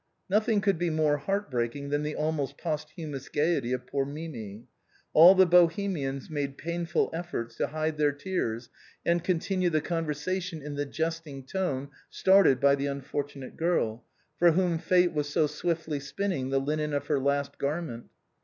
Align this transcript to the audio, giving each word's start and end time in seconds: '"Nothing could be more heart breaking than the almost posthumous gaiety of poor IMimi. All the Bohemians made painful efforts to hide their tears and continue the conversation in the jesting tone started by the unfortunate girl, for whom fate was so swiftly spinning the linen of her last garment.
'"Nothing 0.31 0.61
could 0.61 0.79
be 0.79 0.89
more 0.89 1.17
heart 1.17 1.51
breaking 1.51 1.89
than 1.89 2.01
the 2.01 2.15
almost 2.15 2.57
posthumous 2.57 3.29
gaiety 3.29 3.71
of 3.71 3.85
poor 3.85 4.03
IMimi. 4.03 4.63
All 5.13 5.35
the 5.35 5.45
Bohemians 5.45 6.27
made 6.27 6.57
painful 6.57 7.11
efforts 7.13 7.55
to 7.57 7.67
hide 7.67 7.99
their 7.99 8.11
tears 8.11 8.69
and 9.05 9.23
continue 9.23 9.69
the 9.69 9.79
conversation 9.79 10.59
in 10.63 10.73
the 10.73 10.87
jesting 10.87 11.43
tone 11.45 11.89
started 12.09 12.59
by 12.59 12.73
the 12.73 12.87
unfortunate 12.87 13.55
girl, 13.57 14.03
for 14.39 14.53
whom 14.53 14.79
fate 14.79 15.13
was 15.13 15.29
so 15.29 15.45
swiftly 15.45 15.99
spinning 15.99 16.49
the 16.49 16.57
linen 16.59 16.95
of 16.95 17.05
her 17.05 17.19
last 17.19 17.59
garment. 17.59 18.05